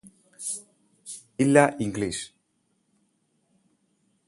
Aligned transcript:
ഇല്ല 1.39 1.57
ഇംഗ്ലീഷ് 1.79 2.23